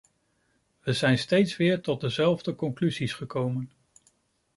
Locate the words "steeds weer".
1.17-1.81